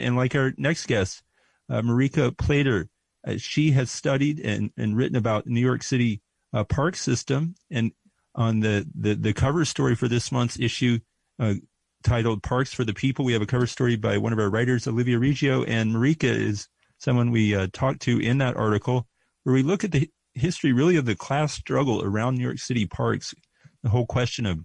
[0.00, 1.22] And like our next guest,
[1.70, 2.88] uh, Marika Plater,
[3.26, 6.20] uh, she has studied and, and written about New York City
[6.52, 7.54] uh, park system.
[7.70, 7.92] And
[8.34, 10.98] on the, the, the cover story for this month's issue,
[11.38, 11.54] uh,
[12.02, 14.86] titled Parks for the People, we have a cover story by one of our writers,
[14.86, 16.68] Olivia Reggio, and Marika is
[16.98, 19.06] someone we uh, talked to in that article,
[19.42, 22.86] where we look at the history really of the class struggle around New York City
[22.86, 23.34] parks,
[23.82, 24.60] the whole question of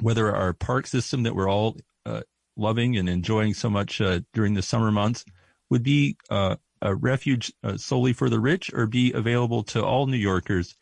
[0.00, 1.76] whether our park system that we're all
[2.06, 2.22] uh,
[2.56, 5.24] loving and enjoying so much uh, during the summer months
[5.70, 10.06] would be uh, a refuge uh, solely for the rich or be available to all
[10.06, 10.76] New Yorkers.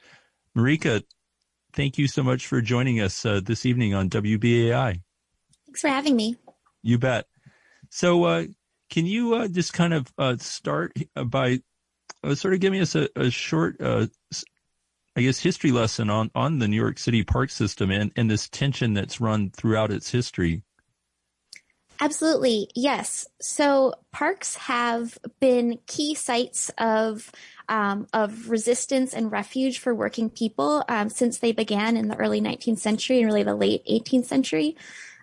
[0.56, 1.02] Marika,
[1.72, 5.00] thank you so much for joining us uh, this evening on WBAI.
[5.66, 6.36] Thanks for having me.
[6.82, 7.26] You bet.
[7.90, 8.44] So, uh,
[8.88, 11.60] can you just kind of start by
[12.34, 13.80] sort of giving us a, a short
[15.16, 18.48] I guess, history lesson on, on the New York City park system and, and this
[18.48, 20.62] tension that's run throughout its history.
[22.02, 23.28] Absolutely, yes.
[23.40, 27.30] So parks have been key sites of
[27.68, 32.40] um, of resistance and refuge for working people um, since they began in the early
[32.40, 34.76] 19th century and really the late 18th century.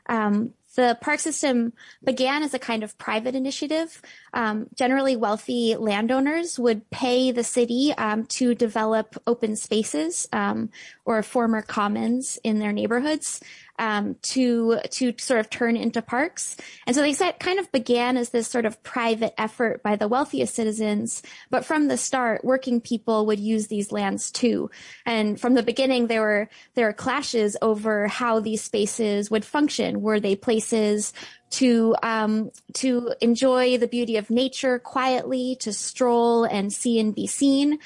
[0.07, 3.99] Um, the park system began as a kind of private initiative.
[4.31, 10.69] Um, generally, wealthy landowners would pay the city um, to develop open spaces um,
[11.03, 13.41] or former commons in their neighborhoods
[13.79, 16.57] um, to to sort of turn into parks.
[16.85, 20.07] And so they said kind of began as this sort of private effort by the
[20.07, 24.69] wealthiest citizens, but from the start, working people would use these lands too.
[25.05, 30.01] And from the beginning, there were there were clashes over how these spaces would function.
[30.01, 31.13] Were they places
[31.49, 37.27] to um, to enjoy the beauty of nature quietly, to stroll and see and be
[37.27, 37.79] seen,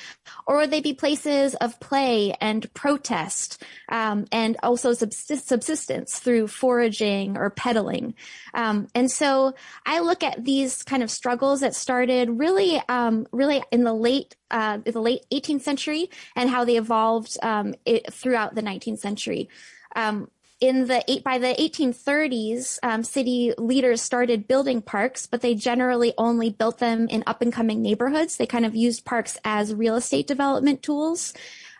[0.47, 7.37] or would they be places of play and protest, um, and also subsistence through foraging
[7.37, 8.15] or peddling?
[8.53, 9.53] Um, and so
[9.85, 14.35] I look at these kind of struggles that started really, um, really in the late
[14.49, 19.49] uh, the late 18th century and how they evolved um, it, throughout the 19th century.
[19.95, 20.29] Um,
[20.61, 26.13] in the eight by the 1830s, um, city leaders started building parks, but they generally
[26.17, 28.37] only built them in up and coming neighborhoods.
[28.37, 31.33] They kind of used parks as real estate development tools.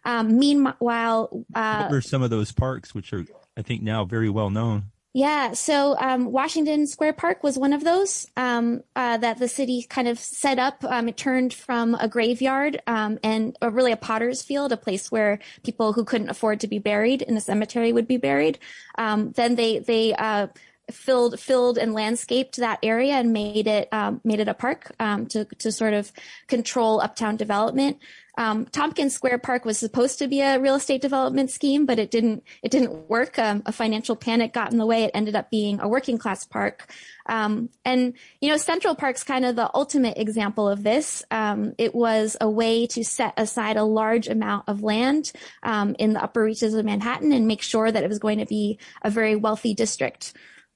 [0.04, 3.26] Um, meanwhile, uh, what were some of those parks, which are
[3.56, 4.91] I think now very well known?
[5.14, 9.86] Yeah, so um, Washington Square Park was one of those um, uh, that the city
[9.90, 10.86] kind of set up.
[10.86, 15.40] Um, it turned from a graveyard um, and really a potter's field, a place where
[15.64, 18.58] people who couldn't afford to be buried in a cemetery would be buried.
[18.98, 20.48] Um, then they they uh,
[20.90, 25.26] filled filled and landscaped that area and made it um, made it a park um,
[25.28, 26.12] to to sort of
[26.48, 27.98] control uptown development.
[28.38, 32.12] Um, Tompkins Square Park was supposed to be a real estate development scheme, but it
[32.12, 32.44] didn't.
[32.64, 33.38] It didn't work.
[33.38, 35.04] Um, a financial panic got in the way.
[35.04, 36.94] It ended up being a working class park.
[37.26, 41.24] Um, and you know, Central Park's kind of the ultimate example of this.
[41.32, 45.32] Um, it was a way to set aside a large amount of land
[45.64, 48.46] um, in the upper reaches of Manhattan and make sure that it was going to
[48.46, 50.34] be a very wealthy district.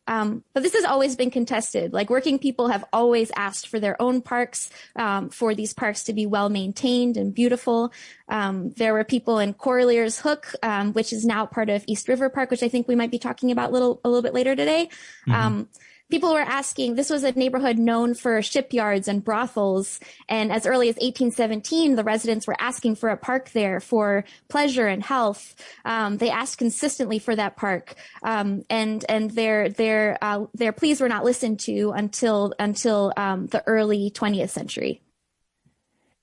[0.08, 1.94] Um, but this has always been contested.
[1.94, 6.14] Like working people have always asked for their own parks, um, for these parks to
[6.14, 7.92] be well maintained and beautiful.
[8.30, 12.30] Um, there were people in Corlear's Hook, um, which is now part of East River
[12.30, 14.56] Park, which I think we might be talking about a little a little bit later
[14.56, 14.90] today.
[15.28, 15.70] Mm-hmm um,
[16.10, 20.00] people were asking, this was a neighborhood known for shipyards and brothels.
[20.30, 24.88] And as early as 1817, the residents were asking for a park there for pleasure
[24.88, 25.56] and health.
[25.84, 27.96] Um, they asked consistently for that park.
[28.24, 33.48] Um, and, and their, their, uh, their pleas were not listened to until, until, um,
[33.48, 35.02] the early 20th century.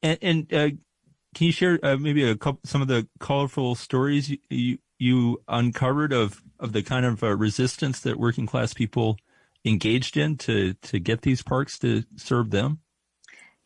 [0.03, 0.71] And, and uh,
[1.35, 5.43] can you share uh, maybe a couple, some of the colorful stories you, you, you
[5.49, 9.19] uncovered of, of the kind of uh, resistance that working class people
[9.65, 12.81] engaged in to to get these parks to serve them?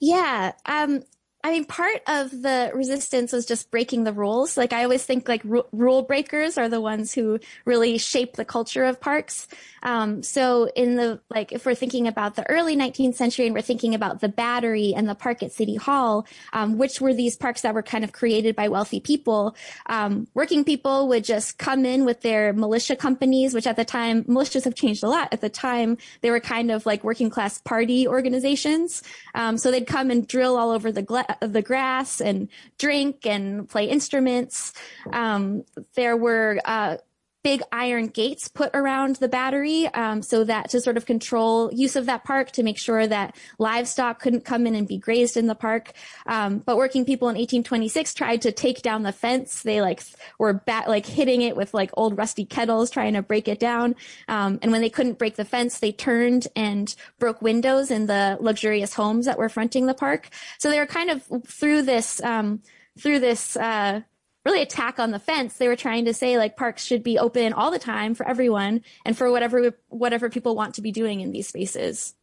[0.01, 1.03] Yeah, um,
[1.47, 4.57] I mean, part of the resistance was just breaking the rules.
[4.57, 8.83] Like I always think, like rule breakers are the ones who really shape the culture
[8.83, 9.47] of parks.
[9.85, 13.63] Um, so in the like, if we're thinking about the early 19th century and we're
[13.63, 17.61] thinking about the Battery and the park at City Hall, um, which were these parks
[17.61, 19.55] that were kind of created by wealthy people,
[19.89, 24.25] um, working people would just come in with their militia companies, which at the time
[24.25, 25.29] militias have changed a lot.
[25.31, 29.05] At the time, they were kind of like working class party organizations.
[29.37, 32.49] Um, so they'd come and drill all over the gla- the grass and
[32.79, 34.73] drink and play instruments.
[35.13, 36.97] Um, there were uh,
[37.47, 41.95] big iron gates put around the battery um, so that to sort of control use
[41.95, 45.47] of that park to make sure that livestock couldn't come in and be grazed in
[45.47, 45.93] the park.
[46.27, 49.63] Um, but working people in 1826 tried to take down the fence.
[49.63, 50.03] They like
[50.41, 53.95] were bat- like hitting it with like old rusty kettles trying to break it down.
[54.27, 58.39] Um, and when they couldn't break the fence, they turned and broke windows in the
[58.41, 60.31] luxurious homes that were fronting the park.
[60.59, 62.63] So they were kind of through this um,
[62.99, 64.01] through this uh,
[64.47, 65.55] really attack on the fence.
[65.55, 68.83] They were trying to say like parks should be open all the time for everyone
[69.05, 72.15] and for whatever whatever people want to be doing in these spaces.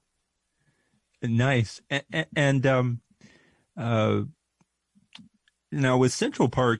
[1.21, 1.81] Nice.
[1.89, 3.01] And, and um,
[3.77, 4.21] uh,
[5.71, 6.79] now with Central Park,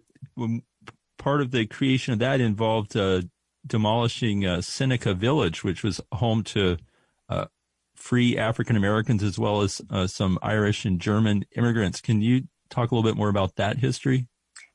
[1.18, 3.24] part of the creation of that involved uh,
[3.68, 6.78] demolishing uh, Seneca Village, which was home to
[7.28, 7.46] uh,
[7.96, 12.00] free African Americans as well as uh, some Irish and German immigrants.
[12.00, 14.28] Can you talk a little bit more about that history?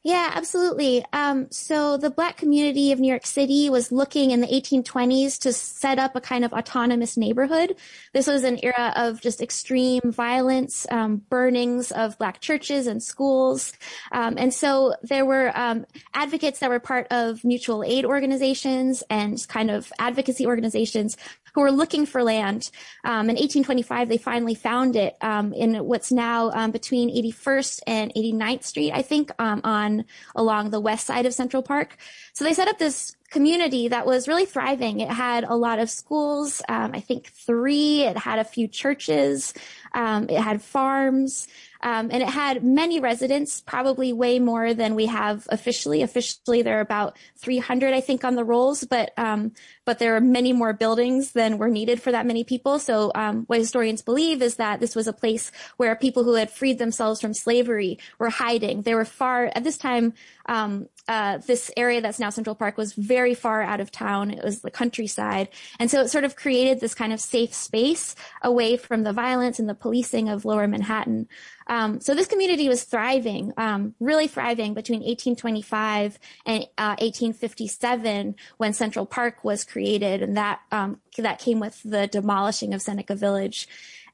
[0.09, 1.05] Yeah, absolutely.
[1.13, 5.53] Um, so the Black community of New York City was looking in the 1820s to
[5.53, 7.77] set up a kind of autonomous neighborhood.
[8.15, 13.75] This was an era of just extreme violence, um, burnings of Black churches and schools.
[14.11, 15.85] Um, and so there were um,
[16.15, 21.19] advocates that were part of mutual aid organizations and kind of advocacy organizations
[21.59, 22.71] who were looking for land.
[23.03, 28.15] Um, in 1825, they finally found it um, in what's now um, between 81st and
[28.15, 30.05] 89th Street, I think, um, on
[30.37, 31.97] along the west side of Central Park.
[32.33, 35.01] So they set up this community that was really thriving.
[35.01, 38.05] It had a lot of schools, um, I think three.
[38.05, 39.53] It had a few churches.
[39.94, 41.46] Um, it had farms.
[41.81, 46.02] Um, and it had many residents, probably way more than we have officially.
[46.02, 49.52] Officially, there are about 300, I think, on the rolls, but um,
[49.85, 52.79] but there are many more buildings than were needed for that many people.
[52.81, 56.50] So, um, what historians believe is that this was a place where people who had
[56.50, 58.82] freed themselves from slavery were hiding.
[58.82, 60.14] They were far at this time.
[60.46, 64.31] Um, uh, this area that's now Central Park was very far out of town.
[64.31, 65.49] It was the countryside.
[65.79, 69.58] And so it sort of created this kind of safe space away from the violence
[69.58, 71.29] and the policing of lower Manhattan.
[71.67, 78.73] Um, so this community was thriving, um, really thriving between 1825 and uh, 1857 when
[78.73, 83.69] Central Park was created, and that um, that came with the demolishing of Seneca Village.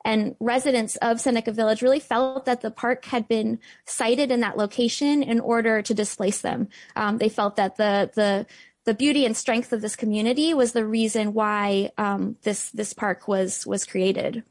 [0.04, 4.58] And residents of Seneca Village really felt that the park had been sited in that
[4.58, 6.68] location in order to displace them.
[6.94, 8.46] Um, they felt that the the
[8.84, 13.26] the beauty and strength of this community was the reason why um, this this park
[13.26, 14.44] was was created.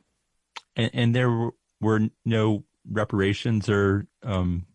[0.76, 4.66] And, and there were no reparations or um,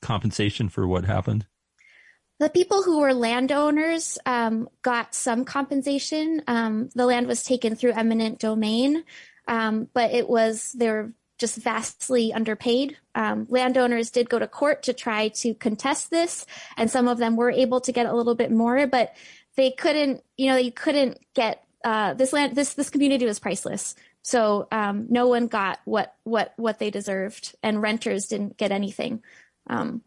[0.00, 1.46] compensation for what happened?
[2.38, 6.42] The people who were landowners um, got some compensation.
[6.46, 9.04] Um, the land was taken through eminent domain,
[9.48, 12.96] um, but it was they were just vastly underpaid.
[13.14, 16.46] Um, landowners did go to court to try to contest this,
[16.76, 19.16] and some of them were able to get a little bit more, but
[19.56, 20.22] they couldn't.
[20.36, 22.56] You know, you couldn't get uh, this land.
[22.56, 23.94] This this community was priceless.
[24.22, 29.22] So um, no one got what what what they deserved, and renters didn't get anything.
[29.68, 30.02] Um,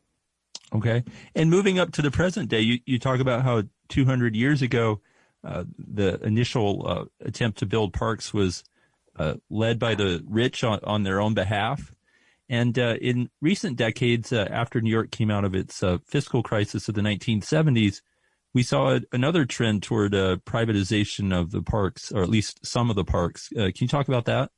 [0.73, 1.03] okay,
[1.35, 5.01] and moving up to the present day, you you talk about how 200 years ago,
[5.43, 8.63] uh, the initial uh, attempt to build parks was
[9.17, 11.93] uh, led by the rich on, on their own behalf.
[12.49, 16.95] And uh, in recent decades, after New York came out of its fiscal crisis of
[16.95, 18.01] the 1970s,
[18.53, 22.95] we saw another trend toward uh, privatization of the parks, or at least some of
[22.95, 23.49] the parks.
[23.53, 24.51] Uh, can you talk about that?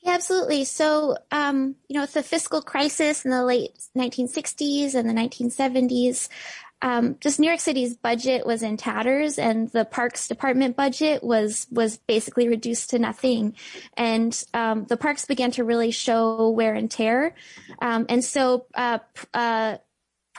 [0.00, 0.64] Yeah, absolutely.
[0.64, 6.28] So, um, you know, with the fiscal crisis in the late 1960s and the 1970s,
[6.82, 11.66] um, just New York City's budget was in tatters, and the Parks Department budget was
[11.70, 13.56] was basically reduced to nothing.
[13.96, 17.34] And um, the parks began to really show wear and tear.
[17.80, 18.98] Um, and so, uh,
[19.32, 19.78] uh,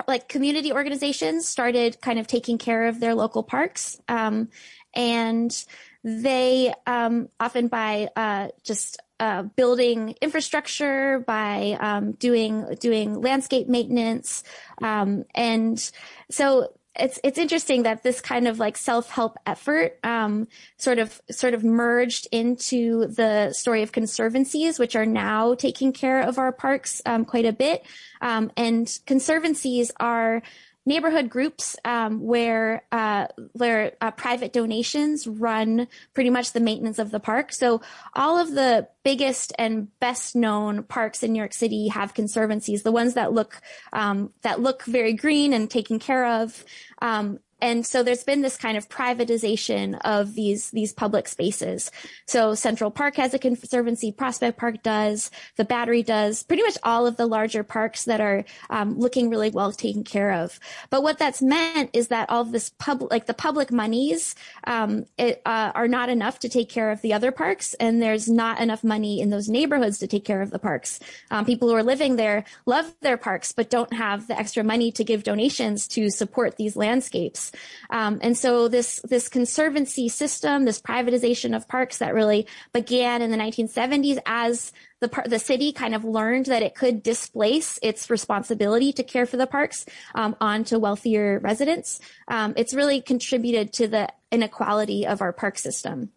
[0.07, 3.99] like community organizations started kind of taking care of their local parks.
[4.07, 4.49] Um,
[4.93, 5.65] and
[6.03, 14.43] they um, often by uh, just uh, building infrastructure, by um, doing doing landscape maintenance,
[14.81, 15.91] um, and
[16.29, 21.21] so it's it's interesting that this kind of like self help effort um, sort of
[21.31, 26.51] sort of merged into the story of conservancies, which are now taking care of our
[26.51, 27.85] parks um, quite a bit.
[28.21, 30.41] Um, and conservancies are
[30.87, 37.11] neighborhood groups um, where uh, where uh, private donations run pretty much the maintenance of
[37.11, 37.51] the park.
[37.51, 37.81] So
[38.15, 42.83] all of the biggest and best known parks in New York City have conservancies.
[42.83, 46.63] The ones that look um, that look very green and taken care of.
[47.01, 51.91] Um, and so there's been this kind of privatization of these these public spaces.
[52.27, 57.07] So Central Park has a conservancy, Prospect Park does, the Battery does, pretty much all
[57.07, 60.59] of the larger parks that are um, looking really well taken care of.
[60.89, 64.35] But what that's meant is that all this public, like the public monies,
[64.65, 68.29] um, it, uh, are not enough to take care of the other parks, and there's
[68.29, 70.99] not enough money in those neighborhoods to take care of the parks.
[71.31, 74.91] Um, people who are living there love their parks, but don't have the extra money
[74.91, 77.46] to give donations to support these landscapes.
[77.89, 83.31] Um, and so this this conservancy system, this privatization of parks that really began in
[83.31, 88.09] the 1970s as the par- the city kind of learned that it could displace its
[88.09, 89.85] responsibility to care for the parks
[90.15, 91.99] um, onto wealthier residents.
[92.27, 96.11] Um, it's really contributed to the inequality of our park system.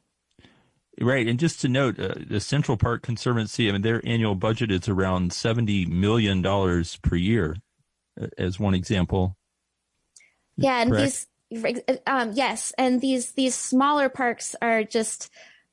[1.01, 4.71] Right, and just to note, uh, the Central Park Conservancy, I mean, their annual budget
[4.71, 7.57] is around seventy million dollars per year,
[8.21, 9.37] uh, as one example.
[10.63, 11.27] Yeah, and Correct.
[11.53, 15.31] these um, yes, and these these smaller parks are just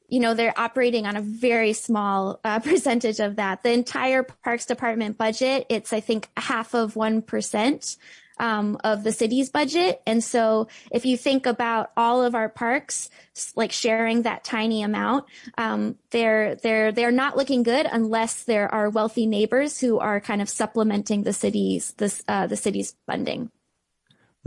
[0.07, 3.63] you know they're operating on a very small uh, percentage of that.
[3.63, 7.97] The entire Parks Department budget, it's I think half of one percent
[8.39, 10.01] um, of the city's budget.
[10.05, 13.09] And so if you think about all of our parks,
[13.55, 15.25] like sharing that tiny amount,
[15.57, 20.41] um, they're, they're, they're not looking good unless there are wealthy neighbors who are kind
[20.41, 23.51] of supplementing the city's, this, uh, the city's funding.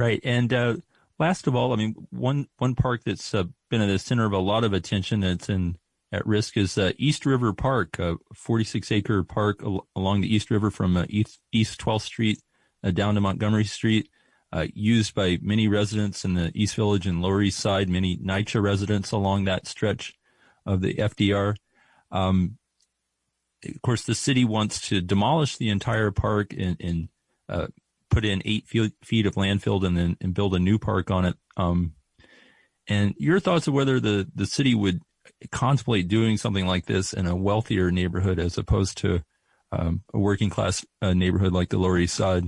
[0.00, 0.20] Right.
[0.24, 0.76] And uh,
[1.18, 4.32] last of all, I mean, one one park that's uh, been at the center of
[4.32, 5.76] a lot of attention that's in
[6.10, 10.50] at risk is uh, East River Park, a 46 acre park al- along the East
[10.50, 12.42] River from uh, East, East 12th Street
[12.82, 14.08] uh, down to Montgomery Street,
[14.52, 18.62] uh, used by many residents in the East Village and Lower East Side, many NYCHA
[18.62, 20.14] residents along that stretch
[20.66, 21.56] of the FDR.
[22.10, 22.56] Um,
[23.64, 27.08] of course, the city wants to demolish the entire park and, and
[27.48, 27.66] uh,
[28.10, 31.36] put in eight feet of landfill and then and build a new park on it.
[31.56, 31.94] Um,
[32.88, 35.00] and your thoughts of whether the, the city would
[35.52, 39.22] contemplate doing something like this in a wealthier neighborhood as opposed to
[39.72, 42.44] um, a working class uh, neighborhood like the Lower East Side?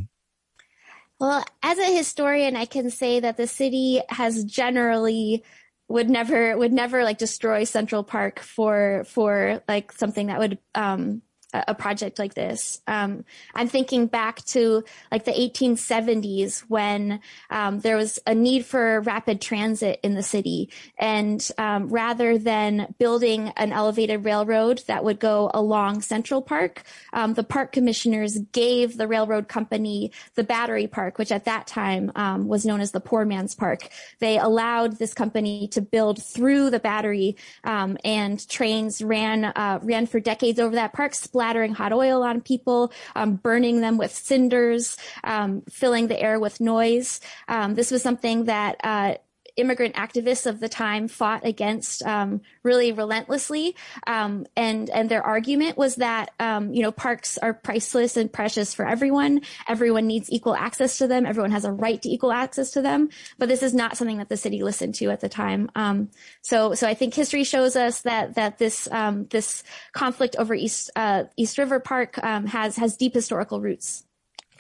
[1.21, 5.45] Well, as a historian, I can say that the city has generally
[5.89, 11.23] would never would never like destroy Central Park for for like something that would um,
[11.53, 12.81] a project like this.
[12.87, 19.01] Um, I'm thinking back to like the 1870s when um, there was a need for
[19.03, 25.21] rapid transit in the city, and um, rather than building an elevated railroad that would
[25.21, 26.83] go along Central Park,
[27.13, 32.11] um, the park commissioners gave the railroad company the Battery Park, which at that time
[32.15, 33.89] um, was known as the Poor Man's Park.
[34.21, 40.07] They allowed this company to build through the Battery, um, and trains ran uh, ran
[40.07, 44.97] for decades over that park splattering hot oil on people, um, burning them with cinders,
[45.25, 47.21] um, filling the air with noise.
[47.49, 49.15] Um, this was something that uh,
[49.57, 53.77] immigrant activists of the time fought against um, really relentlessly.
[54.07, 58.75] Um, and and their argument was that um, you know parks are priceless and precious
[58.75, 59.43] for everyone.
[59.69, 61.27] Everyone needs equal access to them.
[61.27, 63.11] Everyone has a right to equal access to them.
[63.39, 65.71] But this is not something that the city listened to at the time.
[65.75, 66.11] Um,
[66.43, 70.91] so so I think history shows us that that this um, this conflict over East
[70.97, 74.05] uh, East River Park um, has has deep historical roots.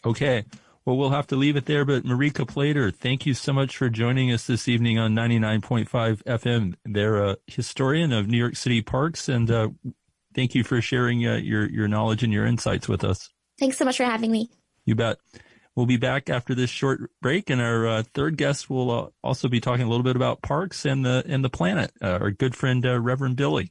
[0.05, 0.45] Okay.
[0.85, 1.85] Well, we'll have to leave it there.
[1.85, 6.75] But Marika Plater, thank you so much for joining us this evening on 99.5 FM.
[6.85, 9.69] They're a historian of New York City parks, and uh,
[10.35, 13.29] thank you for sharing uh, your your knowledge and your insights with us.
[13.59, 14.51] Thanks so much for having me.
[14.85, 15.19] You bet.
[15.75, 19.49] We'll be back after this short break, and our uh, third guest will uh, also
[19.49, 21.93] be talking a little bit about parks and the and the planet.
[22.03, 23.71] Uh, our good friend uh, Reverend Billy.